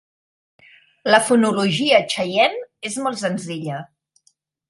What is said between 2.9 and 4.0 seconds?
és molt senzilla.